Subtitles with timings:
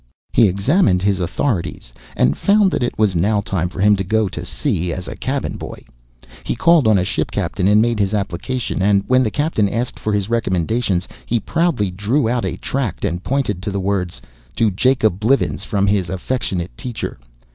[0.33, 4.27] He examined his authorities, and found that it was now time for him to go
[4.29, 5.85] to sea as a cabin boy.
[6.43, 9.99] He called on a ship captain and made his application, and when the captain asked
[9.99, 14.11] for his recommendations he proudly drew out a tract and pointed to the word,
[14.55, 17.19] "To Jacob Blivens, from his affectionate teacher."